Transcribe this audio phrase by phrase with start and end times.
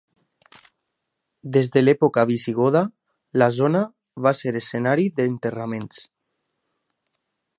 [1.57, 2.81] Des de l'època visigoda,
[3.41, 3.83] la zona
[4.27, 6.03] va ser escenari d'enterraments.